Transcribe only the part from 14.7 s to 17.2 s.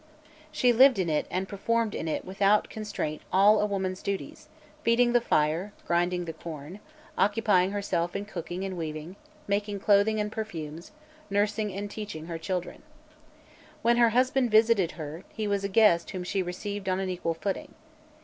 her, he was a guest whom she received on an